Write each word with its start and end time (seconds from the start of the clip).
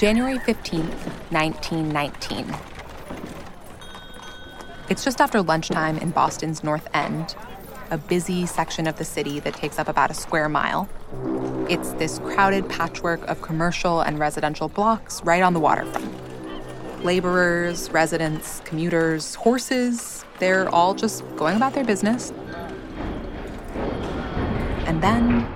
January 0.00 0.38
15th, 0.38 0.96
1919. 1.30 2.56
It's 4.88 5.04
just 5.04 5.20
after 5.20 5.42
lunchtime 5.42 5.98
in 5.98 6.08
Boston's 6.10 6.64
North 6.64 6.88
End, 6.94 7.34
a 7.90 7.98
busy 7.98 8.46
section 8.46 8.86
of 8.86 8.96
the 8.96 9.04
city 9.04 9.40
that 9.40 9.52
takes 9.52 9.78
up 9.78 9.88
about 9.88 10.10
a 10.10 10.14
square 10.14 10.48
mile. 10.48 10.88
It's 11.68 11.92
this 11.92 12.18
crowded 12.20 12.66
patchwork 12.70 13.20
of 13.28 13.42
commercial 13.42 14.00
and 14.00 14.18
residential 14.18 14.68
blocks 14.68 15.22
right 15.22 15.42
on 15.42 15.52
the 15.52 15.60
waterfront. 15.60 16.10
Laborers, 17.04 17.90
residents, 17.90 18.62
commuters, 18.64 19.34
horses, 19.34 20.24
they're 20.38 20.70
all 20.70 20.94
just 20.94 21.22
going 21.36 21.56
about 21.56 21.74
their 21.74 21.84
business. 21.84 22.32
And 24.86 25.02
then 25.02 25.46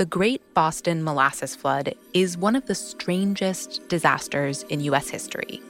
The 0.00 0.06
Great 0.06 0.54
Boston 0.54 1.04
Molasses 1.04 1.54
Flood 1.54 1.94
is 2.14 2.38
one 2.38 2.56
of 2.56 2.64
the 2.64 2.74
strangest 2.74 3.86
disasters 3.90 4.62
in 4.70 4.80
U.S. 4.80 5.10
history. 5.10 5.60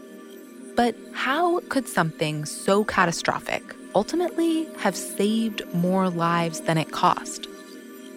But 0.77 0.95
how 1.13 1.59
could 1.69 1.89
something 1.89 2.45
so 2.45 2.85
catastrophic 2.85 3.75
ultimately 3.93 4.73
have 4.79 4.95
saved 4.95 5.63
more 5.75 6.09
lives 6.09 6.61
than 6.61 6.79
it 6.79 6.93
cost? 6.93 7.49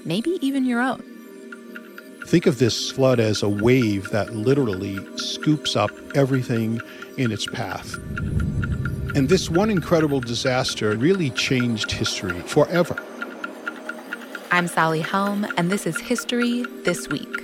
Maybe 0.05 0.37
even 0.39 0.65
your 0.65 0.81
own. 0.81 1.01
Think 2.27 2.45
of 2.45 2.59
this 2.59 2.91
flood 2.91 3.19
as 3.19 3.41
a 3.41 3.49
wave 3.49 4.11
that 4.11 4.35
literally 4.35 4.99
scoops 5.17 5.75
up 5.75 5.89
everything 6.13 6.79
in 7.17 7.31
its 7.31 7.47
path. 7.47 7.95
And 9.15 9.29
this 9.29 9.49
one 9.49 9.71
incredible 9.71 10.19
disaster 10.19 10.95
really 10.95 11.31
changed 11.31 11.91
history 11.91 12.39
forever. 12.41 13.03
I'm 14.53 14.67
Sally 14.67 15.01
Helm, 15.01 15.47
and 15.57 15.71
this 15.71 15.87
is 15.87 15.99
History 15.99 16.63
This 16.83 17.07
Week. 17.07 17.37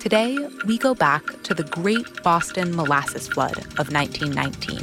Today, 0.00 0.36
we 0.66 0.76
go 0.76 0.92
back 0.92 1.22
to 1.44 1.54
the 1.54 1.62
Great 1.62 2.20
Boston 2.24 2.74
Molasses 2.74 3.28
Flood 3.28 3.58
of 3.78 3.92
1919. 3.92 4.80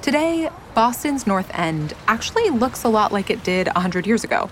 Today, 0.00 0.48
Boston's 0.74 1.26
North 1.26 1.50
End 1.52 1.92
actually 2.08 2.48
looks 2.48 2.84
a 2.84 2.88
lot 2.88 3.12
like 3.12 3.28
it 3.28 3.44
did 3.44 3.66
100 3.66 4.06
years 4.06 4.24
ago. 4.24 4.48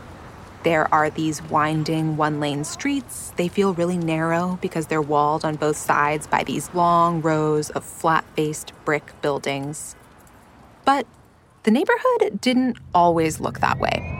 There 0.64 0.92
are 0.92 1.08
these 1.08 1.40
winding 1.42 2.16
one 2.16 2.40
lane 2.40 2.64
streets. 2.64 3.32
They 3.36 3.46
feel 3.46 3.74
really 3.74 3.96
narrow 3.96 4.58
because 4.60 4.88
they're 4.88 5.00
walled 5.00 5.44
on 5.44 5.54
both 5.54 5.76
sides 5.76 6.26
by 6.26 6.42
these 6.42 6.68
long 6.74 7.22
rows 7.22 7.70
of 7.70 7.84
flat 7.84 8.24
faced 8.34 8.72
brick 8.84 9.12
buildings. 9.22 9.94
But 10.84 11.06
the 11.62 11.70
neighborhood 11.70 12.40
didn't 12.40 12.78
always 12.92 13.40
look 13.40 13.60
that 13.60 13.78
way. 13.78 14.14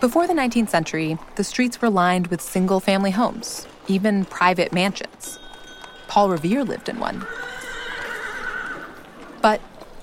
Before 0.00 0.28
the 0.28 0.34
19th 0.34 0.68
century, 0.68 1.18
the 1.34 1.42
streets 1.42 1.82
were 1.82 1.90
lined 1.90 2.28
with 2.28 2.40
single 2.40 2.78
family 2.78 3.10
homes, 3.10 3.66
even 3.88 4.24
private 4.26 4.72
mansions. 4.72 5.40
Paul 6.06 6.30
Revere 6.30 6.62
lived 6.62 6.88
in 6.88 7.00
one. 7.00 7.26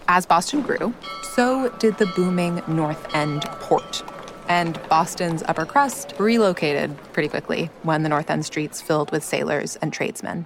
As 0.07 0.25
Boston 0.25 0.61
grew, 0.61 0.93
so 1.21 1.69
did 1.79 1.97
the 1.97 2.05
booming 2.07 2.61
North 2.67 3.13
End 3.15 3.43
port. 3.61 4.03
And 4.49 4.79
Boston's 4.89 5.43
upper 5.47 5.65
crust 5.65 6.13
relocated 6.19 6.95
pretty 7.13 7.29
quickly 7.29 7.69
when 7.83 8.03
the 8.03 8.09
North 8.09 8.29
End 8.29 8.45
streets 8.45 8.81
filled 8.81 9.11
with 9.11 9.23
sailors 9.23 9.77
and 9.77 9.93
tradesmen. 9.93 10.45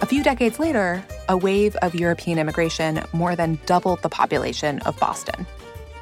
A 0.00 0.06
few 0.06 0.22
decades 0.22 0.58
later, 0.58 1.04
a 1.28 1.36
wave 1.36 1.76
of 1.76 1.94
European 1.94 2.38
immigration 2.38 3.02
more 3.12 3.36
than 3.36 3.58
doubled 3.66 4.02
the 4.02 4.08
population 4.08 4.78
of 4.80 4.98
Boston. 4.98 5.46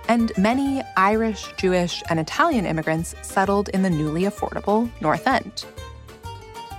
And 0.08 0.32
many 0.38 0.82
Irish, 0.96 1.46
Jewish, 1.56 2.02
and 2.08 2.20
Italian 2.20 2.64
immigrants 2.64 3.14
settled 3.22 3.68
in 3.70 3.82
the 3.82 3.90
newly 3.90 4.22
affordable 4.22 4.90
North 5.00 5.26
End. 5.26 5.64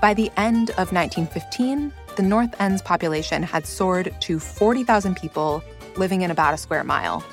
By 0.02 0.14
the 0.14 0.32
end 0.38 0.70
of 0.72 0.94
1915, 0.94 1.92
the 2.20 2.26
North 2.26 2.54
End's 2.60 2.82
population 2.82 3.42
had 3.44 3.66
soared 3.66 4.14
to 4.20 4.42
40,000 4.42 5.16
people 5.16 5.64
living 5.96 6.20
in 6.22 6.32
about 6.32 6.54
a 6.54 6.58
square 6.58 6.84
mile. 6.84 7.24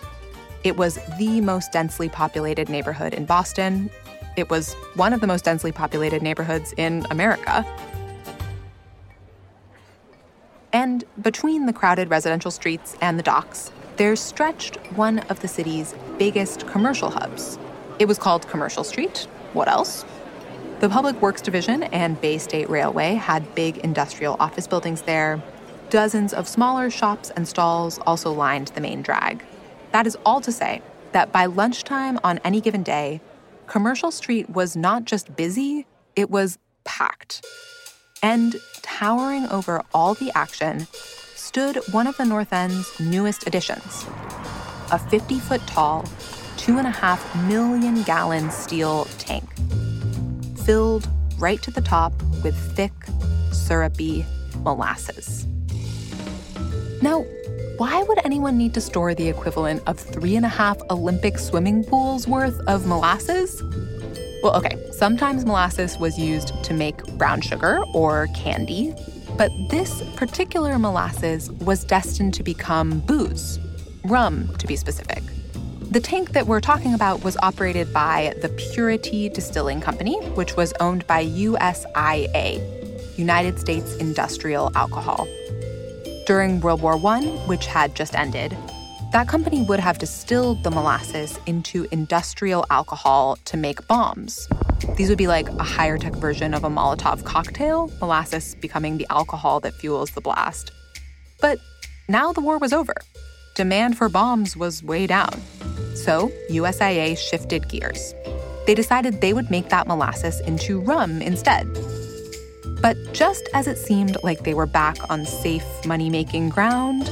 It 0.62 0.76
was 0.76 1.00
the 1.18 1.40
most 1.40 1.72
densely 1.72 2.08
populated 2.08 2.68
neighborhood 2.68 3.12
in 3.12 3.24
Boston. 3.24 3.90
It 4.36 4.48
was 4.48 4.74
one 4.94 5.12
of 5.12 5.20
the 5.20 5.26
most 5.26 5.44
densely 5.44 5.72
populated 5.72 6.22
neighborhoods 6.22 6.72
in 6.76 7.04
America. 7.10 7.66
And 10.72 11.02
between 11.20 11.66
the 11.66 11.72
crowded 11.72 12.08
residential 12.08 12.52
streets 12.52 12.96
and 13.00 13.18
the 13.18 13.24
docks, 13.24 13.72
there 13.96 14.14
stretched 14.14 14.76
one 14.92 15.18
of 15.30 15.40
the 15.40 15.48
city's 15.48 15.96
biggest 16.16 16.64
commercial 16.68 17.10
hubs. 17.10 17.58
It 17.98 18.06
was 18.06 18.18
called 18.18 18.46
Commercial 18.46 18.84
Street. 18.84 19.26
What 19.52 19.66
else? 19.66 20.04
The 20.78 20.90
Public 20.90 21.22
Works 21.22 21.40
Division 21.40 21.84
and 21.84 22.20
Bay 22.20 22.36
State 22.36 22.68
Railway 22.68 23.14
had 23.14 23.54
big 23.54 23.78
industrial 23.78 24.36
office 24.38 24.66
buildings 24.66 25.00
there. 25.00 25.42
Dozens 25.88 26.34
of 26.34 26.46
smaller 26.46 26.90
shops 26.90 27.30
and 27.30 27.48
stalls 27.48 27.98
also 28.00 28.30
lined 28.30 28.68
the 28.68 28.82
main 28.82 29.00
drag. 29.00 29.42
That 29.92 30.06
is 30.06 30.18
all 30.26 30.42
to 30.42 30.52
say 30.52 30.82
that 31.12 31.32
by 31.32 31.46
lunchtime 31.46 32.20
on 32.22 32.40
any 32.44 32.60
given 32.60 32.82
day, 32.82 33.22
Commercial 33.66 34.10
Street 34.10 34.50
was 34.50 34.76
not 34.76 35.06
just 35.06 35.34
busy, 35.34 35.86
it 36.14 36.28
was 36.30 36.58
packed. 36.84 37.46
And 38.22 38.56
towering 38.82 39.48
over 39.48 39.82
all 39.94 40.12
the 40.12 40.30
action 40.34 40.86
stood 41.34 41.76
one 41.90 42.06
of 42.06 42.18
the 42.18 42.26
North 42.26 42.52
End's 42.52 43.00
newest 43.00 43.46
additions 43.46 44.04
a 44.92 44.98
50 44.98 45.40
foot 45.40 45.66
tall, 45.66 46.04
two 46.58 46.76
and 46.76 46.86
a 46.86 46.90
half 46.90 47.34
million 47.48 48.02
gallon 48.02 48.50
steel 48.50 49.06
tank 49.16 49.48
filled 50.66 51.08
right 51.38 51.62
to 51.62 51.70
the 51.70 51.80
top 51.80 52.12
with 52.42 52.56
thick, 52.74 52.92
syrupy 53.52 54.26
molasses. 54.62 55.46
Now, 57.00 57.24
why 57.76 58.02
would 58.02 58.18
anyone 58.24 58.58
need 58.58 58.74
to 58.74 58.80
store 58.80 59.14
the 59.14 59.28
equivalent 59.28 59.82
of 59.86 59.96
three 59.96 60.34
and 60.34 60.44
a 60.44 60.48
half 60.48 60.76
Olympic 60.90 61.38
swimming 61.38 61.84
pools 61.84 62.26
worth 62.26 62.58
of 62.66 62.84
molasses? 62.86 63.62
Well, 64.42 64.56
okay, 64.56 64.76
sometimes 64.90 65.44
molasses 65.44 65.98
was 65.98 66.18
used 66.18 66.52
to 66.64 66.74
make 66.74 66.96
brown 67.16 67.42
sugar 67.42 67.84
or 67.94 68.26
candy, 68.34 68.92
but 69.38 69.52
this 69.70 70.02
particular 70.16 70.80
molasses 70.80 71.48
was 71.52 71.84
destined 71.84 72.34
to 72.34 72.42
become 72.42 72.98
booze, 73.00 73.60
rum 74.04 74.52
to 74.58 74.66
be 74.66 74.74
specific. 74.74 75.22
The 75.96 76.02
tank 76.02 76.32
that 76.32 76.46
we're 76.46 76.60
talking 76.60 76.92
about 76.92 77.24
was 77.24 77.38
operated 77.38 77.90
by 77.90 78.34
the 78.42 78.50
Purity 78.50 79.30
Distilling 79.30 79.80
Company, 79.80 80.18
which 80.34 80.54
was 80.54 80.74
owned 80.78 81.06
by 81.06 81.24
USIA, 81.24 82.60
United 83.16 83.58
States 83.58 83.96
Industrial 83.96 84.70
Alcohol. 84.74 85.26
During 86.26 86.60
World 86.60 86.82
War 86.82 87.00
I, 87.02 87.22
which 87.46 87.64
had 87.64 87.94
just 87.94 88.14
ended, 88.14 88.54
that 89.12 89.26
company 89.26 89.62
would 89.62 89.80
have 89.80 89.96
distilled 89.96 90.64
the 90.64 90.70
molasses 90.70 91.38
into 91.46 91.86
industrial 91.90 92.66
alcohol 92.68 93.38
to 93.46 93.56
make 93.56 93.88
bombs. 93.88 94.46
These 94.98 95.08
would 95.08 95.16
be 95.16 95.28
like 95.28 95.48
a 95.48 95.62
higher 95.62 95.96
tech 95.96 96.12
version 96.16 96.52
of 96.52 96.64
a 96.64 96.68
Molotov 96.68 97.24
cocktail, 97.24 97.90
molasses 98.02 98.54
becoming 98.56 98.98
the 98.98 99.06
alcohol 99.08 99.60
that 99.60 99.72
fuels 99.72 100.10
the 100.10 100.20
blast. 100.20 100.72
But 101.40 101.58
now 102.06 102.34
the 102.34 102.42
war 102.42 102.58
was 102.58 102.74
over. 102.74 102.96
Demand 103.54 103.96
for 103.96 104.10
bombs 104.10 104.54
was 104.54 104.82
way 104.82 105.06
down. 105.06 105.40
So, 105.96 106.30
USIA 106.50 107.16
shifted 107.16 107.68
gears. 107.68 108.14
They 108.66 108.74
decided 108.74 109.20
they 109.20 109.32
would 109.32 109.50
make 109.50 109.70
that 109.70 109.86
molasses 109.86 110.40
into 110.40 110.80
rum 110.80 111.22
instead. 111.22 111.66
But 112.82 112.96
just 113.12 113.48
as 113.54 113.66
it 113.66 113.78
seemed 113.78 114.16
like 114.22 114.44
they 114.44 114.54
were 114.54 114.66
back 114.66 114.98
on 115.10 115.24
safe 115.24 115.64
money 115.86 116.10
making 116.10 116.50
ground, 116.50 117.10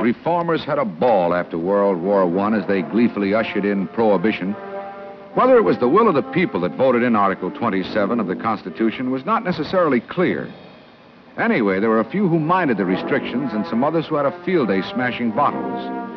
Reformers 0.00 0.64
had 0.64 0.78
a 0.78 0.84
ball 0.84 1.34
after 1.34 1.58
World 1.58 1.98
War 1.98 2.22
I 2.40 2.56
as 2.56 2.66
they 2.66 2.82
gleefully 2.82 3.34
ushered 3.34 3.64
in 3.64 3.86
Prohibition. 3.88 4.52
Whether 5.34 5.56
it 5.56 5.62
was 5.62 5.78
the 5.78 5.88
will 5.88 6.08
of 6.08 6.14
the 6.14 6.22
people 6.22 6.60
that 6.60 6.72
voted 6.72 7.02
in 7.02 7.14
Article 7.14 7.50
27 7.50 8.18
of 8.18 8.26
the 8.26 8.34
Constitution 8.34 9.10
was 9.10 9.24
not 9.24 9.44
necessarily 9.44 10.00
clear. 10.00 10.50
Anyway, 11.38 11.80
there 11.80 11.88
were 11.88 12.00
a 12.00 12.10
few 12.10 12.28
who 12.28 12.38
minded 12.38 12.76
the 12.76 12.84
restrictions 12.84 13.52
and 13.52 13.64
some 13.66 13.84
others 13.84 14.06
who 14.06 14.16
had 14.16 14.26
a 14.26 14.44
field 14.44 14.68
day 14.68 14.82
smashing 14.92 15.30
bottles. 15.30 16.08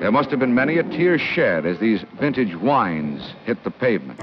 There 0.00 0.10
must 0.10 0.30
have 0.30 0.38
been 0.38 0.54
many 0.54 0.78
a 0.78 0.82
tear 0.82 1.18
shed 1.18 1.66
as 1.66 1.78
these 1.78 2.04
vintage 2.18 2.54
wines 2.56 3.34
hit 3.44 3.62
the 3.64 3.70
pavement. 3.70 4.18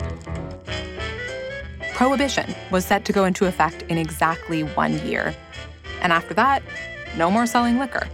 Prohibition 1.93 2.53
was 2.71 2.85
set 2.85 3.05
to 3.05 3.13
go 3.13 3.25
into 3.25 3.45
effect 3.45 3.83
in 3.83 3.97
exactly 3.97 4.63
one 4.63 4.97
year. 5.05 5.35
And 6.01 6.11
after 6.11 6.33
that, 6.33 6.63
no 7.15 7.29
more 7.29 7.45
selling 7.45 7.77
liquor. 7.77 8.07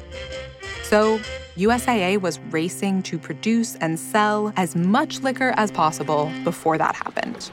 So, 0.84 1.20
USIA 1.56 2.20
was 2.22 2.40
racing 2.50 3.04
to 3.04 3.18
produce 3.18 3.76
and 3.76 4.00
sell 4.00 4.54
as 4.56 4.76
much 4.76 5.22
liquor 5.22 5.54
as 5.58 5.72
possible 5.72 6.32
before 6.44 6.78
that 6.78 6.96
happened. 6.96 7.52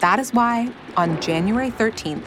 That 0.00 0.18
is 0.18 0.32
why, 0.32 0.72
on 0.96 1.20
January 1.20 1.70
13th, 1.70 2.26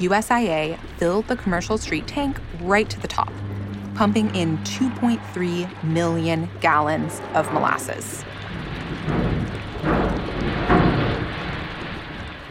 USIA 0.00 0.78
filled 0.98 1.28
the 1.28 1.36
commercial 1.36 1.78
street 1.78 2.06
tank 2.06 2.40
right 2.60 2.90
to 2.90 2.98
the 3.00 3.06
top, 3.06 3.32
pumping 3.94 4.34
in 4.34 4.58
2.3 4.58 5.84
million 5.84 6.50
gallons 6.60 7.20
of 7.34 7.52
molasses. 7.52 8.24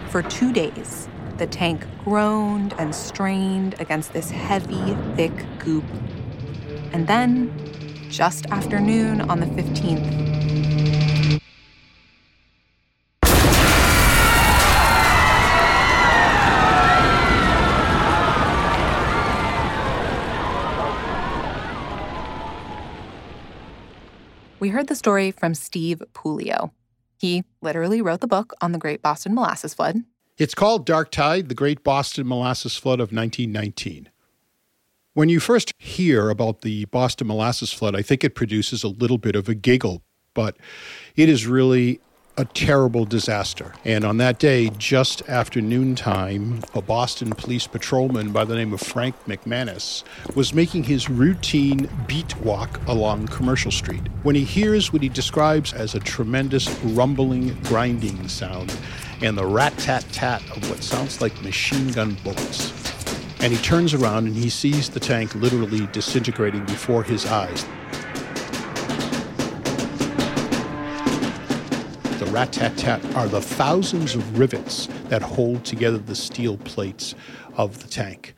For 0.10 0.22
two 0.24 0.54
days, 0.54 1.10
the 1.38 1.48
tank 1.48 1.86
groaned 2.04 2.74
and 2.78 2.96
strained 2.96 3.76
against 3.80 4.14
this 4.14 4.32
heavy, 4.32 4.96
thick 5.16 5.46
goop 5.60 5.86
and 6.92 7.08
then, 7.08 7.54
just 8.10 8.48
after 8.48 8.80
noon 8.80 9.22
on 9.22 9.40
the 9.40 9.46
15th, 9.46 10.29
we 24.60 24.70
heard 24.70 24.88
the 24.88 24.96
story 24.96 25.32
from 25.32 25.54
Steve 25.54 26.02
Puleo. 26.14 26.72
He 27.18 27.44
literally 27.62 28.02
wrote 28.02 28.22
the 28.22 28.28
book 28.28 28.54
on 28.62 28.72
the 28.72 28.78
Great 28.78 29.02
Boston 29.02 29.34
Molasses 29.34 29.74
Flood. 29.74 30.04
It's 30.38 30.56
called 30.56 30.86
Dark 30.86 31.12
Tide, 31.12 31.50
the 31.50 31.56
Great 31.56 31.84
Boston 31.84 32.28
Molasses 32.28 32.76
Flood 32.76 33.00
of 33.00 33.12
1919. 33.12 34.10
When 35.14 35.28
you 35.28 35.40
first 35.40 35.74
hear 35.78 36.30
about 36.30 36.62
the 36.62 36.86
Boston 36.86 37.28
molasses 37.28 37.74
flood, 37.74 37.96
I 37.96 38.02
think 38.02 38.24
it 38.24 38.36
produces 38.36 38.84
a 38.84 38.88
little 38.88 39.18
bit 39.18 39.36
of 39.36 39.50
a 39.50 39.56
giggle, 39.56 40.04
but 40.34 40.56
it 41.16 41.28
is 41.28 41.46
really 41.46 42.00
a 42.40 42.46
terrible 42.46 43.04
disaster. 43.04 43.74
And 43.84 44.06
on 44.06 44.16
that 44.18 44.40
day, 44.40 44.70
just 44.78 45.22
after 45.28 45.60
noontime, 45.60 46.62
a 46.74 46.82
Boston 46.82 47.32
police 47.32 47.68
patrolman 47.68 48.32
by 48.32 48.46
the 48.46 48.56
name 48.56 48.72
of 48.72 48.80
Frank 48.80 49.14
McManus 49.26 50.06
was 50.36 50.54
making 50.54 50.86
his 50.86 51.10
routine 51.10 51.90
beat 52.08 52.38
walk 52.38 52.80
along 52.88 53.28
Commercial 53.28 53.72
Street 53.72 54.08
when 54.24 54.36
he 54.36 54.46
hears 54.46 54.94
what 54.94 55.04
he 55.04 55.10
describes 55.10 55.74
as 55.74 55.96
a 55.96 56.00
tremendous 56.00 56.70
rumbling, 56.86 57.62
grinding 57.64 58.30
sound 58.30 58.74
and 59.22 59.38
the 59.38 59.46
rat 59.46 59.78
tat 59.78 60.06
tat 60.14 60.42
of 60.56 60.70
what 60.70 60.82
sounds 60.82 61.20
like 61.20 61.42
machine 61.42 61.92
gun 61.92 62.16
bullets 62.24 62.72
and 63.42 63.52
he 63.52 63.60
turns 63.62 63.94
around 63.94 64.28
and 64.28 64.36
he 64.36 64.50
sees 64.50 64.90
the 64.90 65.00
tank 65.00 65.34
literally 65.36 65.88
disintegrating 65.88 66.64
before 66.66 67.04
his 67.04 67.26
eyes. 67.26 67.66
Rat 72.40 72.54
tat 72.54 72.78
tat 72.78 73.16
are 73.18 73.28
the 73.28 73.42
thousands 73.42 74.16
of 74.16 74.40
rivets 74.40 74.88
that 75.10 75.22
hold 75.22 75.66
together 75.66 75.98
the 75.98 76.16
steel 76.16 76.56
plates 76.60 77.14
of 77.58 77.84
the 77.84 77.88
tank. 77.90 78.34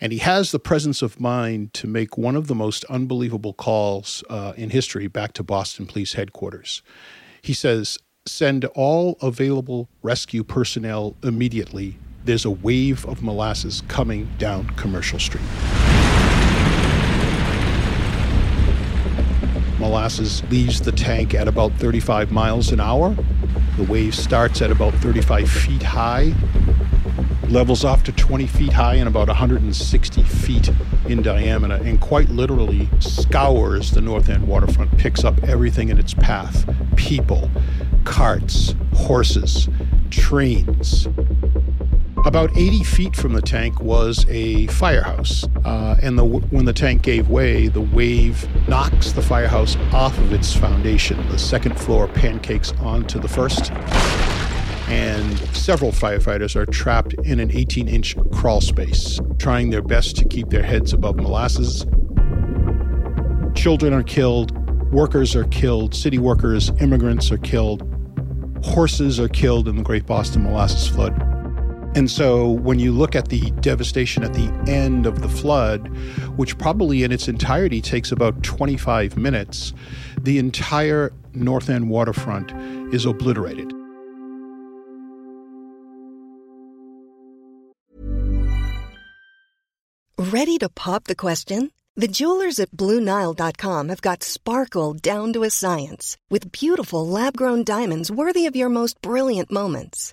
And 0.00 0.12
he 0.12 0.18
has 0.18 0.52
the 0.52 0.60
presence 0.60 1.02
of 1.02 1.18
mind 1.18 1.74
to 1.74 1.88
make 1.88 2.16
one 2.16 2.36
of 2.36 2.46
the 2.46 2.54
most 2.54 2.84
unbelievable 2.84 3.52
calls 3.52 4.22
uh, 4.30 4.52
in 4.56 4.70
history 4.70 5.08
back 5.08 5.32
to 5.32 5.42
Boston 5.42 5.84
Police 5.84 6.12
Headquarters. 6.12 6.80
He 7.42 7.54
says, 7.54 7.98
Send 8.24 8.66
all 8.66 9.16
available 9.20 9.88
rescue 10.00 10.44
personnel 10.44 11.16
immediately 11.24 11.98
there's 12.24 12.44
a 12.44 12.50
wave 12.50 13.04
of 13.04 13.22
molasses 13.22 13.82
coming 13.88 14.28
down 14.38 14.66
Commercial 14.76 15.18
Street. 15.18 15.44
Molasses 19.84 20.42
leaves 20.50 20.80
the 20.80 20.92
tank 20.92 21.34
at 21.34 21.46
about 21.46 21.70
35 21.72 22.32
miles 22.32 22.72
an 22.72 22.80
hour. 22.80 23.14
The 23.76 23.82
wave 23.82 24.14
starts 24.14 24.62
at 24.62 24.70
about 24.70 24.94
35 24.94 25.46
feet 25.46 25.82
high, 25.82 26.32
levels 27.48 27.84
off 27.84 28.02
to 28.04 28.12
20 28.12 28.46
feet 28.46 28.72
high 28.72 28.94
and 28.94 29.06
about 29.06 29.28
160 29.28 30.22
feet 30.22 30.70
in 31.06 31.20
diameter, 31.20 31.74
and 31.74 32.00
quite 32.00 32.30
literally 32.30 32.88
scours 32.98 33.90
the 33.90 34.00
North 34.00 34.30
End 34.30 34.48
waterfront, 34.48 34.96
picks 34.96 35.22
up 35.22 35.44
everything 35.44 35.90
in 35.90 35.98
its 35.98 36.14
path 36.14 36.64
people, 36.96 37.50
carts, 38.04 38.74
horses, 38.94 39.68
trains. 40.08 41.08
About 42.24 42.56
80 42.56 42.84
feet 42.84 43.16
from 43.16 43.34
the 43.34 43.42
tank 43.42 43.80
was 43.80 44.24
a 44.30 44.66
firehouse, 44.68 45.44
uh, 45.66 45.96
and 46.00 46.18
the, 46.18 46.24
when 46.24 46.64
the 46.64 46.72
tank 46.72 47.02
gave 47.02 47.28
way, 47.28 47.68
the 47.68 47.82
wave 47.82 48.48
knocks 48.66 49.12
the 49.12 49.20
firehouse 49.20 49.76
off 49.92 50.16
of 50.16 50.32
its 50.32 50.56
foundation. 50.56 51.28
The 51.28 51.38
second 51.38 51.78
floor 51.78 52.08
pancakes 52.08 52.72
onto 52.80 53.18
the 53.18 53.28
first, 53.28 53.70
and 54.88 55.38
several 55.54 55.92
firefighters 55.92 56.56
are 56.56 56.64
trapped 56.64 57.12
in 57.24 57.40
an 57.40 57.50
18 57.50 57.88
inch 57.88 58.16
crawl 58.32 58.62
space, 58.62 59.20
trying 59.38 59.68
their 59.68 59.82
best 59.82 60.16
to 60.16 60.24
keep 60.24 60.48
their 60.48 60.62
heads 60.62 60.94
above 60.94 61.16
molasses. 61.16 61.84
Children 63.54 63.92
are 63.92 64.02
killed, 64.02 64.56
workers 64.94 65.36
are 65.36 65.44
killed, 65.44 65.94
city 65.94 66.18
workers, 66.18 66.70
immigrants 66.80 67.30
are 67.30 67.36
killed, 67.36 67.86
horses 68.62 69.20
are 69.20 69.28
killed 69.28 69.68
in 69.68 69.76
the 69.76 69.82
Great 69.82 70.06
Boston 70.06 70.44
Molasses 70.44 70.88
Flood. 70.88 71.33
And 71.96 72.10
so 72.10 72.50
when 72.50 72.80
you 72.80 72.90
look 72.90 73.14
at 73.14 73.28
the 73.28 73.52
devastation 73.60 74.24
at 74.24 74.34
the 74.34 74.50
end 74.66 75.06
of 75.06 75.22
the 75.22 75.28
flood, 75.28 75.86
which 76.36 76.58
probably 76.58 77.04
in 77.04 77.12
its 77.12 77.28
entirety 77.28 77.80
takes 77.80 78.10
about 78.10 78.42
25 78.42 79.16
minutes, 79.16 79.72
the 80.20 80.38
entire 80.38 81.12
North 81.34 81.70
End 81.70 81.88
waterfront 81.88 82.50
is 82.92 83.06
obliterated. 83.06 83.72
Ready 90.18 90.58
to 90.58 90.68
pop 90.68 91.04
the 91.04 91.14
question? 91.14 91.70
The 91.94 92.08
jewelers 92.08 92.58
at 92.58 92.72
BlueNile.com 92.72 93.88
have 93.88 94.02
got 94.02 94.24
sparkle 94.24 94.94
down 94.94 95.32
to 95.34 95.44
a 95.44 95.50
science 95.50 96.16
with 96.28 96.50
beautiful 96.50 97.06
lab 97.06 97.36
grown 97.36 97.62
diamonds 97.62 98.10
worthy 98.10 98.46
of 98.46 98.56
your 98.56 98.68
most 98.68 99.00
brilliant 99.00 99.52
moments. 99.52 100.12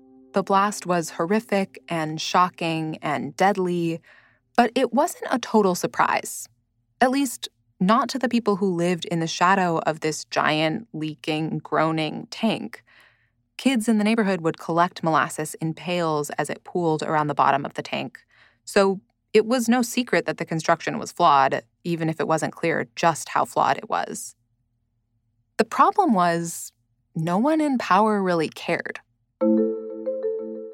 The 0.33 0.43
blast 0.43 0.85
was 0.85 1.11
horrific 1.11 1.83
and 1.89 2.21
shocking 2.21 2.97
and 3.01 3.35
deadly, 3.35 3.99
but 4.55 4.71
it 4.75 4.93
wasn't 4.93 5.25
a 5.29 5.39
total 5.39 5.75
surprise. 5.75 6.47
At 7.01 7.11
least, 7.11 7.49
not 7.81 8.07
to 8.09 8.19
the 8.19 8.29
people 8.29 8.57
who 8.57 8.73
lived 8.73 9.05
in 9.05 9.19
the 9.19 9.27
shadow 9.27 9.79
of 9.79 9.99
this 9.99 10.23
giant, 10.25 10.87
leaking, 10.93 11.59
groaning 11.59 12.27
tank. 12.29 12.83
Kids 13.57 13.89
in 13.89 13.97
the 13.97 14.03
neighborhood 14.03 14.41
would 14.41 14.57
collect 14.57 15.03
molasses 15.03 15.55
in 15.55 15.73
pails 15.73 16.29
as 16.31 16.49
it 16.49 16.63
pooled 16.63 17.03
around 17.03 17.27
the 17.27 17.33
bottom 17.33 17.65
of 17.65 17.73
the 17.73 17.81
tank. 17.81 18.19
So 18.63 19.01
it 19.33 19.45
was 19.45 19.67
no 19.67 19.81
secret 19.81 20.25
that 20.25 20.37
the 20.37 20.45
construction 20.45 20.97
was 20.97 21.11
flawed, 21.11 21.63
even 21.83 22.07
if 22.07 22.19
it 22.19 22.27
wasn't 22.27 22.53
clear 22.53 22.87
just 22.95 23.29
how 23.29 23.45
flawed 23.45 23.77
it 23.77 23.89
was. 23.89 24.35
The 25.57 25.65
problem 25.65 26.13
was 26.13 26.71
no 27.15 27.37
one 27.37 27.59
in 27.59 27.77
power 27.77 28.21
really 28.21 28.49
cared. 28.49 28.99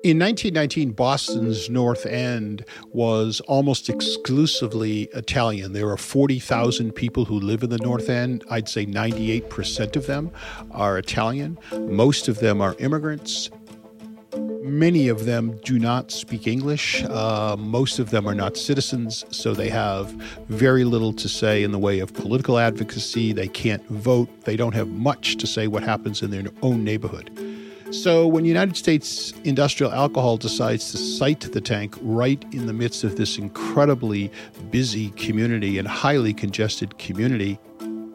In 0.04 0.20
1919, 0.20 0.92
Boston's 0.92 1.72
North 1.72 2.06
End 2.06 2.64
was 2.90 3.42
almost 3.42 3.90
exclusively 3.90 5.10
Italian. 5.16 5.74
There 5.74 5.90
are 5.90 5.98
40,000 5.98 6.92
people 6.92 7.26
who 7.26 7.40
live 7.40 7.64
in 7.64 7.72
the 7.72 7.80
North 7.80 8.08
End. 8.08 8.44
I'd 8.52 8.70
say 8.70 8.86
98% 8.86 9.96
of 9.96 10.06
them 10.06 10.30
are 10.70 11.00
Italian. 11.00 11.58
Most 11.90 12.28
of 12.28 12.40
them 12.40 12.62
are 12.62 12.76
immigrants. 12.78 13.50
Many 14.62 15.08
of 15.08 15.26
them 15.26 15.60
do 15.66 15.80
not 15.80 16.12
speak 16.12 16.46
English. 16.46 17.04
Uh, 17.04 17.56
most 17.58 17.98
of 17.98 18.12
them 18.12 18.28
are 18.28 18.36
not 18.36 18.56
citizens, 18.56 19.26
so 19.32 19.56
they 19.56 19.70
have 19.70 20.12
very 20.48 20.84
little 20.84 21.14
to 21.14 21.28
say 21.28 21.64
in 21.64 21.72
the 21.72 21.80
way 21.80 21.98
of 22.00 22.14
political 22.14 22.60
advocacy. 22.60 23.34
They 23.34 23.48
can't 23.48 23.86
vote. 23.88 24.30
They 24.44 24.58
don't 24.58 24.76
have 24.76 24.90
much 24.90 25.38
to 25.38 25.48
say 25.48 25.66
what 25.66 25.82
happens 25.82 26.22
in 26.22 26.30
their 26.30 26.44
own 26.62 26.84
neighborhood. 26.84 27.32
So, 27.92 28.28
when 28.28 28.44
United 28.44 28.76
States 28.76 29.34
Industrial 29.46 29.92
Alcohol 29.92 30.36
decides 30.36 30.92
to 30.92 30.98
site 30.98 31.40
the 31.40 31.62
tank 31.62 31.96
right 32.02 32.44
in 32.52 32.66
the 32.66 32.74
midst 32.74 33.06
of 33.06 33.16
this 33.16 33.38
incredibly 33.38 34.30
busy 34.70 35.12
community 35.12 35.78
and 35.78 35.88
highly 35.88 36.34
congested 36.34 36.98
community, 36.98 37.58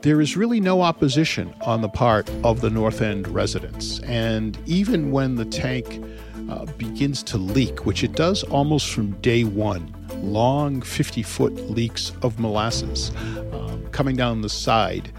there 0.02 0.21
is 0.21 0.37
really 0.37 0.61
no 0.61 0.83
opposition 0.83 1.55
on 1.62 1.81
the 1.81 1.88
part 1.88 2.29
of 2.45 2.61
the 2.61 2.69
North 2.69 3.00
End 3.00 3.26
residents. 3.29 4.00
And 4.00 4.59
even 4.67 5.11
when 5.11 5.37
the 5.37 5.47
tank 5.47 6.05
uh, 6.50 6.67
begins 6.76 7.23
to 7.23 7.38
leak, 7.38 7.87
which 7.87 8.05
it 8.05 8.12
does 8.12 8.43
almost 8.45 8.91
from 8.91 9.12
day 9.21 9.45
one, 9.45 9.95
long 10.17 10.83
50 10.83 11.23
foot 11.23 11.55
leaks 11.71 12.12
of 12.21 12.38
molasses 12.38 13.11
uh, 13.17 13.79
coming 13.91 14.17
down 14.17 14.43
the 14.43 14.50
side, 14.50 15.11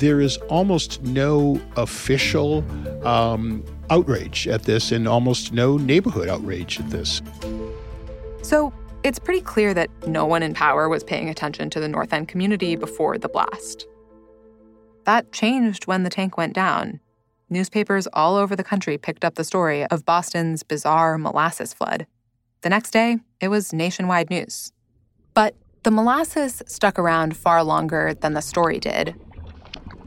there 0.00 0.20
is 0.20 0.38
almost 0.48 1.02
no 1.02 1.60
official 1.76 2.64
um, 3.06 3.62
outrage 3.90 4.48
at 4.48 4.62
this 4.62 4.92
and 4.92 5.06
almost 5.06 5.52
no 5.52 5.76
neighborhood 5.76 6.28
outrage 6.28 6.80
at 6.80 6.90
this. 6.90 7.20
So 8.42 8.72
it's 9.04 9.18
pretty 9.18 9.42
clear 9.42 9.74
that 9.74 9.90
no 10.06 10.24
one 10.24 10.42
in 10.42 10.54
power 10.54 10.88
was 10.88 11.04
paying 11.04 11.28
attention 11.28 11.70
to 11.70 11.80
the 11.80 11.88
North 11.88 12.12
End 12.12 12.28
community 12.28 12.76
before 12.76 13.18
the 13.18 13.28
blast. 13.28 13.86
That 15.04 15.32
changed 15.32 15.86
when 15.86 16.02
the 16.02 16.10
tank 16.10 16.36
went 16.36 16.54
down. 16.54 17.00
Newspapers 17.50 18.06
all 18.12 18.36
over 18.36 18.56
the 18.56 18.64
country 18.64 18.96
picked 18.96 19.24
up 19.24 19.34
the 19.34 19.44
story 19.44 19.84
of 19.86 20.06
Boston's 20.06 20.62
bizarre 20.62 21.18
molasses 21.18 21.74
flood. 21.74 22.06
The 22.62 22.70
next 22.70 22.90
day, 22.90 23.18
it 23.40 23.48
was 23.48 23.72
nationwide 23.72 24.30
news. 24.30 24.72
But 25.34 25.56
the 25.82 25.90
molasses 25.90 26.62
stuck 26.66 26.98
around 26.98 27.36
far 27.36 27.64
longer 27.64 28.14
than 28.14 28.34
the 28.34 28.42
story 28.42 28.78
did, 28.78 29.14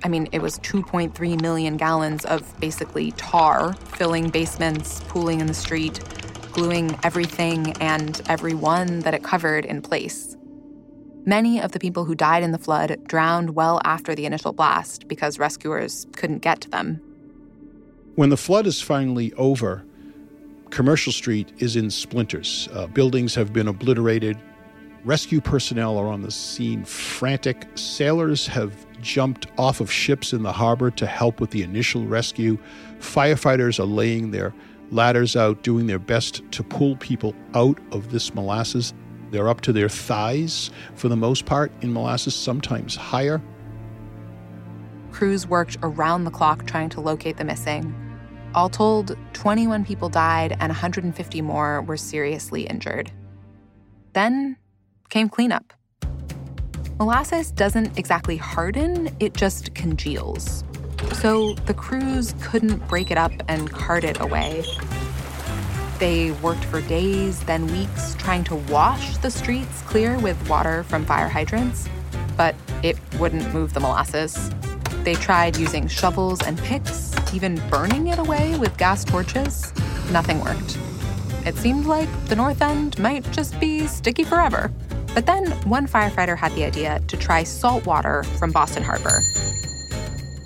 I 0.03 0.09
mean, 0.09 0.27
it 0.33 0.41
was 0.41 0.59
2.3 0.59 1.41
million 1.41 1.77
gallons 1.77 2.25
of 2.25 2.59
basically 2.59 3.11
tar 3.11 3.73
filling 3.95 4.29
basements, 4.29 4.99
pooling 5.07 5.39
in 5.39 5.47
the 5.47 5.53
street, 5.53 5.99
gluing 6.51 6.97
everything 7.03 7.71
and 7.81 8.21
everyone 8.27 8.99
that 8.99 9.13
it 9.13 9.23
covered 9.23 9.65
in 9.65 9.81
place. 9.81 10.35
Many 11.25 11.61
of 11.61 11.71
the 11.71 11.79
people 11.79 12.03
who 12.03 12.15
died 12.15 12.43
in 12.43 12.51
the 12.51 12.57
flood 12.57 13.01
drowned 13.07 13.55
well 13.55 13.79
after 13.85 14.13
the 14.13 14.25
initial 14.25 14.51
blast 14.51 15.07
because 15.07 15.39
rescuers 15.39 16.05
couldn't 16.17 16.39
get 16.39 16.59
to 16.61 16.69
them. 16.69 17.01
When 18.15 18.29
the 18.29 18.37
flood 18.37 18.67
is 18.67 18.81
finally 18.81 19.31
over, 19.33 19.85
Commercial 20.69 21.13
Street 21.13 21.53
is 21.59 21.77
in 21.77 21.89
splinters. 21.89 22.67
Uh, 22.73 22.87
buildings 22.87 23.35
have 23.35 23.53
been 23.53 23.69
obliterated. 23.69 24.37
Rescue 25.05 25.39
personnel 25.39 25.97
are 25.97 26.07
on 26.07 26.21
the 26.21 26.31
scene 26.31 26.83
frantic. 26.83 27.67
Sailors 27.75 28.45
have 28.47 28.85
jumped 29.03 29.45
off 29.57 29.81
of 29.81 29.91
ships 29.91 30.33
in 30.33 30.41
the 30.41 30.51
harbor 30.51 30.89
to 30.89 31.05
help 31.05 31.39
with 31.39 31.51
the 31.51 31.61
initial 31.61 32.05
rescue. 32.05 32.57
Firefighters 32.99 33.79
are 33.79 33.85
laying 33.85 34.31
their 34.31 34.53
ladders 34.89 35.35
out, 35.35 35.61
doing 35.61 35.85
their 35.85 35.99
best 35.99 36.41
to 36.51 36.63
pull 36.63 36.95
people 36.95 37.35
out 37.53 37.77
of 37.91 38.11
this 38.11 38.33
molasses. 38.33 38.93
They're 39.29 39.49
up 39.49 39.61
to 39.61 39.73
their 39.73 39.89
thighs 39.89 40.71
for 40.95 41.09
the 41.09 41.15
most 41.15 41.45
part 41.45 41.71
in 41.81 41.93
molasses, 41.93 42.33
sometimes 42.33 42.95
higher. 42.95 43.41
Crews 45.11 45.45
worked 45.45 45.77
around 45.83 46.23
the 46.23 46.31
clock 46.31 46.65
trying 46.65 46.89
to 46.89 47.01
locate 47.01 47.37
the 47.37 47.43
missing. 47.43 47.93
All 48.55 48.69
told, 48.69 49.17
21 49.33 49.83
people 49.85 50.09
died 50.09 50.51
and 50.59 50.69
150 50.69 51.41
more 51.41 51.81
were 51.81 51.97
seriously 51.97 52.63
injured. 52.63 53.11
Then 54.13 54.57
came 55.09 55.29
cleanup. 55.29 55.73
Molasses 57.03 57.51
doesn't 57.51 57.99
exactly 57.99 58.37
harden, 58.37 59.13
it 59.19 59.33
just 59.33 59.75
congeals. 59.75 60.63
So 61.15 61.53
the 61.65 61.73
crews 61.73 62.33
couldn't 62.41 62.87
break 62.87 63.11
it 63.11 63.17
up 63.17 63.33
and 63.49 63.69
cart 63.69 64.05
it 64.05 64.21
away. 64.21 64.63
They 65.99 66.31
worked 66.31 66.63
for 66.63 66.79
days, 66.79 67.43
then 67.43 67.67
weeks, 67.67 68.15
trying 68.15 68.45
to 68.45 68.55
wash 68.55 69.17
the 69.17 69.29
streets 69.29 69.81
clear 69.81 70.17
with 70.19 70.47
water 70.47 70.83
from 70.83 71.05
fire 71.05 71.27
hydrants, 71.27 71.89
but 72.37 72.55
it 72.83 72.97
wouldn't 73.19 73.53
move 73.53 73.73
the 73.73 73.81
molasses. 73.81 74.49
They 75.03 75.15
tried 75.15 75.57
using 75.57 75.89
shovels 75.89 76.41
and 76.41 76.57
picks, 76.59 77.13
even 77.33 77.61
burning 77.69 78.07
it 78.07 78.19
away 78.19 78.57
with 78.57 78.77
gas 78.77 79.03
torches. 79.03 79.73
Nothing 80.09 80.39
worked. 80.39 80.77
It 81.45 81.57
seemed 81.57 81.85
like 81.85 82.07
the 82.27 82.37
North 82.37 82.61
End 82.61 82.97
might 82.97 83.29
just 83.33 83.59
be 83.59 83.87
sticky 83.87 84.23
forever. 84.23 84.71
But 85.13 85.27
then 85.27 85.51
one 85.69 85.87
firefighter 85.87 86.37
had 86.37 86.53
the 86.55 86.63
idea 86.63 86.99
to 87.07 87.17
try 87.17 87.43
salt 87.43 87.85
water 87.85 88.23
from 88.39 88.51
Boston 88.51 88.83
Harbor. 88.83 89.21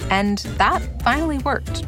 And 0.09 0.39
that 0.57 0.81
finally 1.01 1.37
worked. 1.39 1.85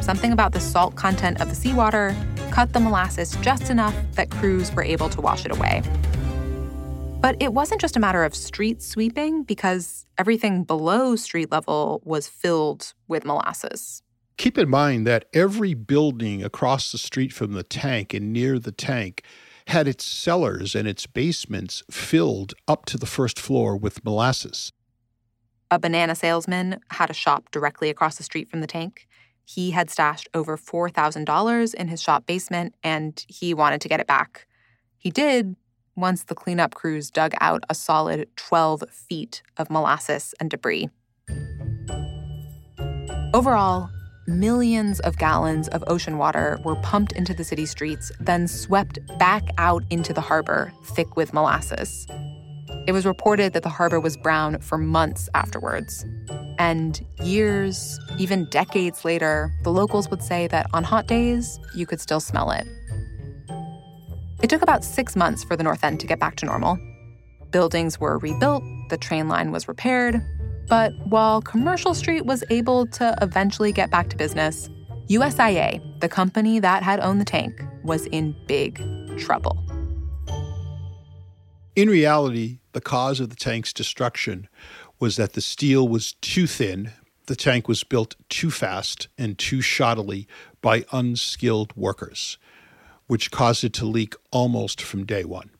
Something 0.00 0.32
about 0.32 0.52
the 0.52 0.60
salt 0.60 0.96
content 0.96 1.40
of 1.40 1.48
the 1.48 1.54
seawater 1.54 2.14
cut 2.50 2.72
the 2.72 2.80
molasses 2.80 3.36
just 3.40 3.70
enough 3.70 3.94
that 4.12 4.30
crews 4.30 4.72
were 4.72 4.82
able 4.82 5.08
to 5.10 5.20
wash 5.20 5.44
it 5.44 5.52
away. 5.52 5.82
But 7.20 7.36
it 7.40 7.52
wasn't 7.52 7.80
just 7.80 7.96
a 7.96 8.00
matter 8.00 8.22
of 8.22 8.34
street 8.34 8.82
sweeping 8.82 9.42
because 9.42 10.06
everything 10.18 10.64
below 10.64 11.16
street 11.16 11.50
level 11.50 12.00
was 12.04 12.28
filled 12.28 12.94
with 13.08 13.24
molasses. 13.24 14.02
Keep 14.36 14.56
in 14.56 14.68
mind 14.68 15.06
that 15.06 15.24
every 15.34 15.74
building 15.74 16.44
across 16.44 16.92
the 16.92 16.98
street 16.98 17.32
from 17.32 17.54
the 17.54 17.64
tank 17.64 18.14
and 18.14 18.32
near 18.32 18.58
the 18.58 18.70
tank 18.70 19.24
had 19.68 19.86
its 19.86 20.04
cellars 20.04 20.74
and 20.74 20.88
its 20.88 21.06
basements 21.06 21.82
filled 21.90 22.54
up 22.66 22.86
to 22.86 22.96
the 22.96 23.06
first 23.06 23.38
floor 23.38 23.76
with 23.76 24.04
molasses. 24.04 24.72
A 25.70 25.78
banana 25.78 26.14
salesman 26.14 26.80
had 26.90 27.10
a 27.10 27.14
shop 27.14 27.50
directly 27.50 27.90
across 27.90 28.16
the 28.16 28.22
street 28.22 28.48
from 28.48 28.60
the 28.60 28.66
tank. 28.66 29.06
He 29.44 29.72
had 29.72 29.90
stashed 29.90 30.28
over 30.32 30.56
$4,000 30.56 31.74
in 31.74 31.88
his 31.88 32.02
shop 32.02 32.24
basement 32.26 32.74
and 32.82 33.22
he 33.28 33.52
wanted 33.52 33.82
to 33.82 33.88
get 33.88 34.00
it 34.00 34.06
back. 34.06 34.46
He 34.96 35.10
did 35.10 35.54
once 35.94 36.24
the 36.24 36.34
cleanup 36.34 36.74
crews 36.74 37.10
dug 37.10 37.34
out 37.40 37.64
a 37.68 37.74
solid 37.74 38.28
12 38.36 38.84
feet 38.90 39.42
of 39.58 39.68
molasses 39.68 40.34
and 40.40 40.48
debris. 40.48 40.88
Overall, 43.34 43.90
millions 44.28 45.00
of 45.00 45.16
gallons 45.16 45.68
of 45.68 45.82
ocean 45.86 46.18
water 46.18 46.60
were 46.64 46.76
pumped 46.76 47.12
into 47.12 47.34
the 47.34 47.42
city 47.42 47.66
streets, 47.66 48.12
then 48.20 48.46
swept 48.46 48.98
back 49.18 49.42
out 49.58 49.82
into 49.90 50.12
the 50.12 50.20
harbor, 50.20 50.72
thick 50.84 51.16
with 51.16 51.32
molasses. 51.32 52.06
It 52.86 52.92
was 52.92 53.06
reported 53.06 53.52
that 53.54 53.62
the 53.62 53.68
harbor 53.68 54.00
was 54.00 54.16
brown 54.16 54.60
for 54.60 54.78
months 54.78 55.28
afterwards. 55.34 56.04
And 56.58 57.04
years, 57.22 57.98
even 58.18 58.48
decades 58.50 59.04
later, 59.04 59.52
the 59.62 59.72
locals 59.72 60.08
would 60.10 60.22
say 60.22 60.46
that 60.48 60.66
on 60.72 60.84
hot 60.84 61.06
days, 61.06 61.58
you 61.74 61.86
could 61.86 62.00
still 62.00 62.20
smell 62.20 62.50
it. 62.50 62.66
It 64.42 64.50
took 64.50 64.62
about 64.62 64.84
six 64.84 65.16
months 65.16 65.42
for 65.44 65.56
the 65.56 65.64
North 65.64 65.82
End 65.82 66.00
to 66.00 66.06
get 66.06 66.20
back 66.20 66.36
to 66.36 66.46
normal. 66.46 66.78
Buildings 67.50 67.98
were 67.98 68.18
rebuilt, 68.18 68.62
the 68.88 68.98
train 68.98 69.28
line 69.28 69.50
was 69.50 69.68
repaired, 69.68 70.22
but 70.68 70.92
while 71.06 71.40
Commercial 71.40 71.94
Street 71.94 72.26
was 72.26 72.44
able 72.50 72.86
to 72.86 73.16
eventually 73.22 73.72
get 73.72 73.90
back 73.90 74.08
to 74.10 74.16
business, 74.16 74.68
USIA, 75.08 76.00
the 76.00 76.08
company 76.08 76.60
that 76.60 76.82
had 76.82 77.00
owned 77.00 77.20
the 77.20 77.24
tank, 77.24 77.62
was 77.82 78.06
in 78.06 78.36
big 78.46 78.78
trouble. 79.18 79.64
In 81.74 81.88
reality, 81.88 82.58
the 82.72 82.80
cause 82.80 83.20
of 83.20 83.30
the 83.30 83.36
tank's 83.36 83.72
destruction 83.72 84.48
was 85.00 85.16
that 85.16 85.32
the 85.32 85.40
steel 85.40 85.88
was 85.88 86.12
too 86.14 86.46
thin, 86.46 86.92
the 87.26 87.36
tank 87.36 87.68
was 87.68 87.84
built 87.84 88.16
too 88.28 88.50
fast 88.50 89.08
and 89.16 89.38
too 89.38 89.58
shoddily 89.58 90.26
by 90.60 90.84
unskilled 90.92 91.74
workers, 91.76 92.36
which 93.06 93.30
caused 93.30 93.64
it 93.64 93.72
to 93.74 93.86
leak 93.86 94.14
almost 94.30 94.82
from 94.82 95.06
day 95.06 95.24
one. 95.24 95.50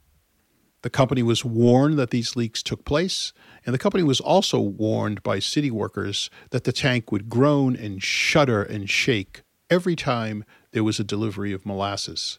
The 0.82 0.90
company 0.90 1.22
was 1.22 1.44
warned 1.44 1.98
that 1.98 2.10
these 2.10 2.36
leaks 2.36 2.62
took 2.62 2.84
place, 2.84 3.32
and 3.66 3.74
the 3.74 3.78
company 3.78 4.04
was 4.04 4.20
also 4.20 4.60
warned 4.60 5.22
by 5.22 5.40
city 5.40 5.70
workers 5.70 6.30
that 6.50 6.64
the 6.64 6.72
tank 6.72 7.10
would 7.10 7.28
groan 7.28 7.74
and 7.74 8.02
shudder 8.02 8.62
and 8.62 8.88
shake 8.88 9.42
every 9.68 9.96
time 9.96 10.44
there 10.72 10.84
was 10.84 11.00
a 11.00 11.04
delivery 11.04 11.52
of 11.52 11.66
molasses. 11.66 12.38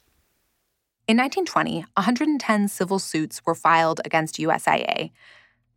In 1.07 1.17
1920, 1.17 1.85
110 1.97 2.67
civil 2.67 2.99
suits 2.99 3.41
were 3.45 3.55
filed 3.55 3.99
against 4.05 4.37
USIA. 4.37 5.11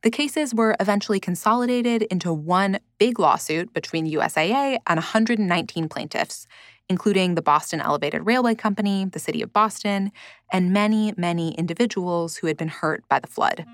The 0.03 0.11
cases 0.11 0.53
were 0.53 0.75
eventually 0.81 1.21
consolidated 1.21 2.03
into 2.03 2.33
one 2.33 2.81
big 2.99 3.21
lawsuit 3.21 3.73
between 3.73 4.11
USIA 4.11 4.79
and 4.85 4.97
119 4.97 5.89
plaintiffs, 5.89 6.49
including 6.89 7.37
the 7.37 7.43
Boston 7.43 7.81
Elevated 7.81 8.27
Railway 8.27 8.57
Company, 8.57 9.05
the 9.05 9.21
City 9.21 9.43
of 9.43 9.53
Boston, 9.53 10.11
and 10.53 10.73
many, 10.73 11.15
many 11.17 11.55
individuals 11.55 12.37
who 12.37 12.49
had 12.49 12.57
been 12.57 12.67
hurt 12.67 13.05
by 13.09 13.21
the 13.21 13.29
flood. 13.29 13.65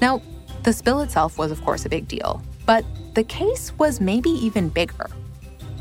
Now, 0.00 0.22
the 0.62 0.72
spill 0.72 1.02
itself 1.02 1.36
was, 1.36 1.50
of 1.50 1.62
course, 1.62 1.84
a 1.84 1.90
big 1.90 2.08
deal, 2.08 2.42
but 2.64 2.82
the 3.12 3.24
case 3.24 3.72
was 3.78 4.00
maybe 4.00 4.30
even 4.30 4.70
bigger. 4.70 5.10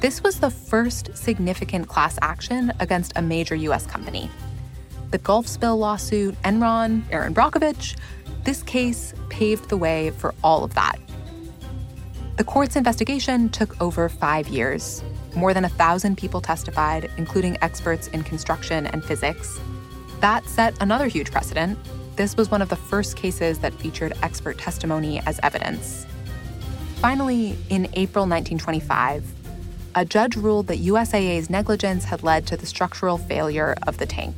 This 0.01 0.23
was 0.23 0.41
the 0.41 0.51
first 0.51 1.15
significant 1.15 1.87
class 1.87 2.19
action 2.21 2.73
against 2.81 3.13
a 3.15 3.21
major 3.21 3.55
U.S. 3.55 3.85
company. 3.87 4.29
The 5.15 5.19
Gulf 5.19 5.47
spill 5.47 5.77
lawsuit, 5.77 6.35
Enron, 6.41 7.03
Erin 7.09 7.33
Brockovich, 7.33 7.95
this 8.43 8.61
case 8.63 9.13
paved 9.29 9.69
the 9.69 9.77
way 9.77 10.09
for 10.09 10.35
all 10.43 10.65
of 10.65 10.73
that. 10.73 10.99
The 12.35 12.43
court's 12.43 12.75
investigation 12.75 13.47
took 13.47 13.81
over 13.81 14.09
five 14.09 14.49
years. 14.49 15.01
More 15.33 15.53
than 15.53 15.63
a 15.63 15.69
thousand 15.69 16.17
people 16.17 16.41
testified, 16.41 17.09
including 17.15 17.57
experts 17.61 18.09
in 18.09 18.23
construction 18.23 18.87
and 18.87 19.05
physics. 19.05 19.57
That 20.19 20.45
set 20.49 20.75
another 20.81 21.07
huge 21.07 21.31
precedent. 21.31 21.79
This 22.17 22.35
was 22.35 22.51
one 22.51 22.61
of 22.61 22.67
the 22.67 22.75
first 22.75 23.15
cases 23.15 23.59
that 23.59 23.73
featured 23.75 24.11
expert 24.21 24.57
testimony 24.57 25.21
as 25.25 25.39
evidence. 25.43 26.05
Finally, 26.97 27.57
in 27.69 27.85
April 27.93 28.27
1925, 28.27 29.23
a 29.95 30.03
judge 30.03 30.35
ruled 30.35 30.67
that 30.67 30.79
USIA's 30.79 31.49
negligence 31.49 32.03
had 32.03 32.21
led 32.21 32.45
to 32.47 32.57
the 32.57 32.65
structural 32.65 33.17
failure 33.17 33.75
of 33.87 33.97
the 33.97 34.05
tank. 34.05 34.35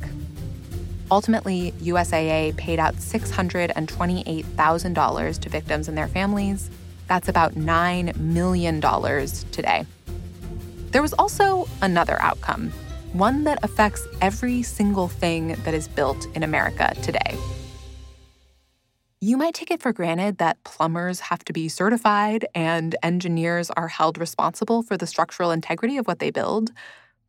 Ultimately, 1.10 1.72
USIA 1.82 2.54
paid 2.56 2.78
out 2.78 2.94
$628,000 2.96 5.40
to 5.40 5.48
victims 5.48 5.88
and 5.88 5.96
their 5.96 6.08
families. 6.08 6.68
That's 7.06 7.28
about 7.28 7.54
$9 7.54 8.18
million 8.18 8.82
today. 9.50 9.86
There 10.90 11.00
was 11.00 11.14
also 11.14 11.66
another 11.80 12.20
outcome, 12.20 12.70
one 13.12 13.44
that 13.44 13.58
affects 13.62 14.06
every 14.20 14.62
single 14.62 15.08
thing 15.08 15.54
that 15.64 15.74
is 15.74 15.88
built 15.88 16.26
in 16.34 16.42
America 16.42 16.92
today. 17.02 17.36
You 19.20 19.36
might 19.36 19.54
take 19.54 19.70
it 19.70 19.82
for 19.82 19.92
granted 19.92 20.38
that 20.38 20.62
plumbers 20.62 21.20
have 21.20 21.44
to 21.46 21.52
be 21.52 21.68
certified 21.68 22.46
and 22.54 22.94
engineers 23.02 23.70
are 23.70 23.88
held 23.88 24.16
responsible 24.16 24.82
for 24.82 24.96
the 24.96 25.06
structural 25.06 25.50
integrity 25.50 25.96
of 25.96 26.06
what 26.06 26.20
they 26.20 26.30
build, 26.30 26.70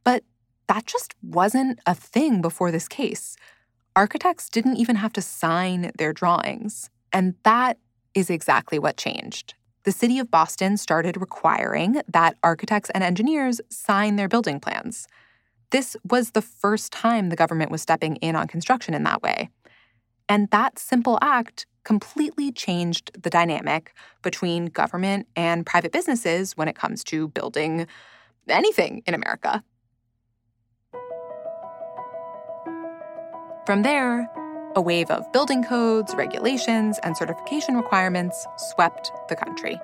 but 0.04 0.24
that 0.68 0.86
just 0.86 1.16
wasn't 1.24 1.80
a 1.86 1.96
thing 1.96 2.42
before 2.42 2.72
this 2.72 2.88
case. 2.88 3.36
Architects 3.96 4.50
didn't 4.50 4.78
even 4.78 4.96
have 4.98 5.14
to 5.14 5.22
sign 5.22 5.92
their 5.98 6.14
drawings, 6.14 6.90
and 7.12 7.36
that 7.44 7.78
is 8.14 8.30
exactly 8.30 8.80
what 8.80 8.98
changed. 8.98 9.56
The 9.84 9.92
city 9.92 10.20
of 10.20 10.30
Boston 10.30 10.78
started 10.78 11.20
requiring 11.20 12.02
that 12.08 12.38
architects 12.44 12.90
and 12.92 13.04
engineers 13.04 13.62
sign 13.70 14.16
their 14.16 14.28
building 14.28 14.60
plans. 14.60 15.08
This 15.72 15.96
was 16.08 16.32
the 16.32 16.42
first 16.42 16.92
time 16.92 17.30
the 17.30 17.36
government 17.36 17.72
was 17.72 17.82
stepping 17.82 18.18
in 18.18 18.36
on 18.36 18.48
construction 18.48 18.94
in 18.94 19.04
that 19.04 19.22
way. 19.22 19.50
And 20.28 20.50
that 20.52 20.78
simple 20.78 21.18
act 21.22 21.66
completely 21.84 22.52
changed 22.52 23.12
the 23.20 23.30
dynamic 23.30 23.94
between 24.22 24.68
government 24.68 25.28
and 25.36 25.66
private 25.66 25.92
businesses 25.92 26.56
when 26.56 26.68
it 26.68 26.76
comes 26.76 27.04
to 27.06 27.30
building 27.30 27.88
anything 28.48 29.02
in 29.08 29.14
America. 29.14 29.64
From 33.70 33.84
there, 33.84 34.28
a 34.76 34.82
wave 34.82 35.12
of 35.12 35.32
building 35.32 35.64
codes, 35.64 36.16
regulations, 36.16 36.98
and 37.04 37.16
certification 37.16 37.76
requirements 37.76 38.48
swept 38.58 39.12
the 39.28 39.36
country. 39.36 39.80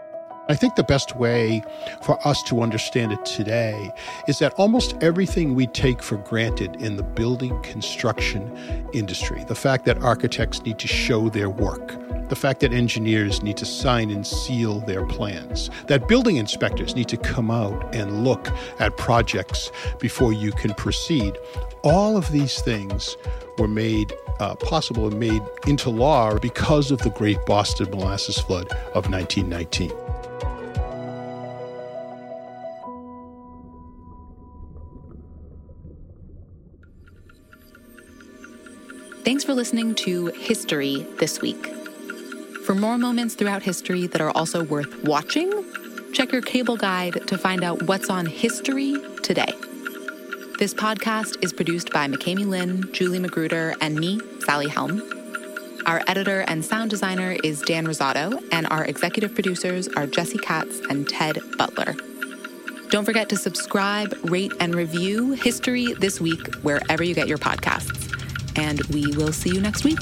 I 0.50 0.56
think 0.56 0.74
the 0.74 0.84
best 0.84 1.16
way 1.16 1.62
for 2.02 2.18
us 2.28 2.42
to 2.48 2.64
understand 2.64 3.12
it 3.12 3.24
today 3.26 3.92
is 4.28 4.40
that 4.40 4.54
almost 4.54 4.96
everything 5.02 5.54
we 5.54 5.68
take 5.68 6.02
for 6.02 6.18
granted 6.18 6.78
in 6.78 6.96
the 6.96 7.04
building 7.04 7.62
construction 7.62 8.88
industry, 8.92 9.44
the 9.44 9.54
fact 9.54 9.86
that 9.86 10.02
architects 10.02 10.64
need 10.64 10.80
to 10.80 10.88
show 10.88 11.30
their 11.30 11.52
work, 11.52 11.96
the 12.30 12.36
fact 12.36 12.60
that 12.62 12.74
engineers 12.74 13.44
need 13.44 13.58
to 13.58 13.66
sign 13.66 14.10
and 14.10 14.26
seal 14.26 14.80
their 14.82 15.06
plans, 15.06 15.70
that 15.88 16.08
building 16.08 16.38
inspectors 16.38 16.96
need 16.96 17.08
to 17.10 17.18
come 17.18 17.52
out 17.52 17.94
and 17.94 18.24
look 18.24 18.50
at 18.80 18.98
projects 18.98 19.72
before 20.00 20.34
you 20.34 20.52
can 20.52 20.74
proceed, 20.74 21.38
all 21.84 22.18
of 22.18 22.32
these 22.32 22.62
things 22.62 23.16
were 23.58 23.68
made 23.68 24.14
uh, 24.40 24.56
possible 24.56 25.08
and 25.08 25.20
made 25.20 25.42
into 25.68 25.90
law 25.90 26.38
because 26.40 26.92
of 26.92 27.00
the 27.00 27.10
Great 27.12 27.44
Boston 27.46 27.90
Molasses 27.92 28.40
Flood 28.40 28.72
of 28.94 29.10
1919. 29.10 29.92
Thanks 39.24 39.44
for 39.44 39.56
listening 39.56 39.96
to 39.96 40.28
History 40.28 41.08
This 41.18 41.42
Week. 41.42 41.85
For 42.66 42.74
more 42.74 42.98
moments 42.98 43.36
throughout 43.36 43.62
history 43.62 44.08
that 44.08 44.22
are 44.22 44.32
also 44.32 44.64
worth 44.64 45.04
watching, 45.04 45.52
check 46.14 46.32
your 46.32 46.42
cable 46.42 46.76
guide 46.76 47.28
to 47.28 47.38
find 47.38 47.64
out 47.64 47.84
what's 47.84 48.10
on 48.10 48.26
history 48.26 48.96
today. 49.22 49.54
This 50.58 50.74
podcast 50.74 51.44
is 51.44 51.54
produced 51.54 51.92
by 51.94 52.08
McCamey 52.08 52.48
Lynn, 52.48 52.92
Julie 52.92 53.20
Magruder, 53.20 53.76
and 53.82 53.96
me, 53.96 54.20
Sally 54.40 54.68
Helm. 54.68 55.02
Our 55.86 56.02
editor 56.08 56.42
and 56.48 56.66
sound 56.66 56.90
designer 56.90 57.38
is 57.44 57.62
Dan 57.62 57.86
Rosato, 57.86 58.44
and 58.52 58.66
our 58.72 58.86
executive 58.86 59.36
producers 59.36 59.88
are 59.90 60.08
Jesse 60.08 60.40
Katz 60.40 60.80
and 60.90 61.08
Ted 61.08 61.38
Butler. 61.58 61.94
Don't 62.90 63.06
forget 63.06 63.30
to 63.30 63.38
subscribe, 63.38 64.14
rate, 64.24 64.54
and 64.60 64.74
review 64.74 65.34
History 65.34 65.94
This 65.94 66.20
Week 66.20 66.56
wherever 66.64 67.04
you 67.04 67.14
get 67.14 67.28
your 67.28 67.38
podcasts 67.38 68.06
and 68.58 68.82
we 68.86 69.08
will 69.16 69.34
see 69.34 69.50
you 69.50 69.62
next 69.62 69.84
week. 69.84 70.00